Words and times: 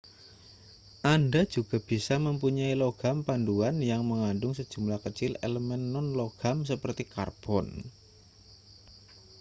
anda 1.15 1.41
juga 1.53 1.77
bisa 1.89 2.15
mempunyai 2.27 2.73
logam 2.83 3.17
paduan 3.27 3.75
yang 3.91 4.01
mengandung 4.11 4.53
sejumlah 4.59 4.97
kecil 5.05 5.31
elemen 5.47 5.81
non-logam 5.93 6.57
seperti 6.71 7.03
karbon 7.13 7.67